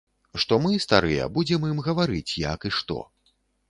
Што 0.43 0.57
мы, 0.63 0.71
старыя, 0.85 1.29
будзем 1.37 1.69
ім 1.71 1.79
гаварыць, 1.91 2.27
як 2.53 2.59
і 2.71 2.77
што. 2.83 3.03